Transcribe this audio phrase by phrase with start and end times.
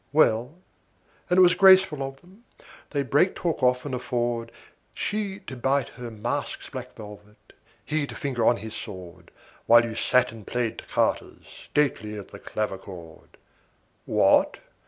[0.11, 0.55] Well,
[1.29, 2.43] and it was graceful of them:
[2.89, 4.51] they'd break talk off and afford
[4.95, 7.53] She, to bite her mask's black velvet
[7.85, 9.29] he, to finger on his sword,
[9.67, 13.21] While you sat and played Toccatas, stately at the clavichord°?
[13.27, 13.27] °18
[14.07, 14.57] What?